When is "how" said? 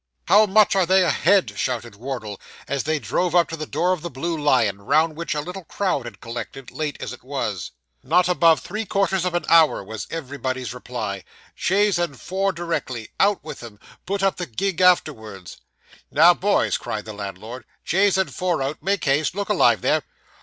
0.27-0.47